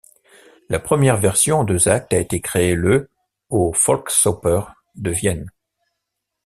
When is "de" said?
4.95-5.11